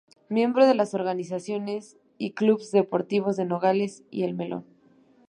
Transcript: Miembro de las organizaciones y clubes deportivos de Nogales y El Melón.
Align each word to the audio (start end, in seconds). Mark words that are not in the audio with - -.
Miembro 0.29 0.65
de 0.65 0.73
las 0.73 0.95
organizaciones 0.95 1.95
y 2.17 2.31
clubes 2.31 2.71
deportivos 2.71 3.37
de 3.37 3.45
Nogales 3.45 4.01
y 4.09 4.23
El 4.23 4.33
Melón. 4.33 4.65